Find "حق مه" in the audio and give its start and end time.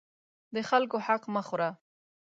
1.05-1.41